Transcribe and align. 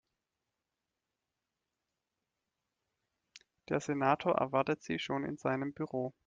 Der 3.69 3.79
Senator 3.81 4.33
erwartet 4.33 4.81
Sie 4.81 4.97
schon 4.97 5.23
in 5.23 5.37
seinem 5.37 5.73
Büro. 5.73 6.15